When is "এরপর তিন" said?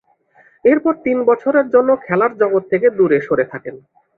0.65-1.17